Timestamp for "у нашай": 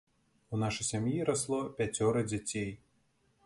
0.55-0.87